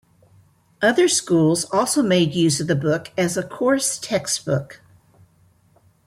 [0.81, 4.81] Other schools also made use of the book as a course textbook.